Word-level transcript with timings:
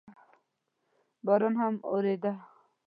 باران 1.25 1.55
هم 1.61 1.73
اورېده. 1.91 2.33